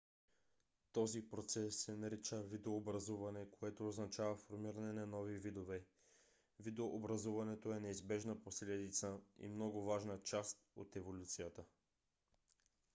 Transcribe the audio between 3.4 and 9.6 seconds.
което означава формиране на нови видове. видообразуването е неизбежна последица и